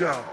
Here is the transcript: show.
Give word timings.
show. 0.00 0.29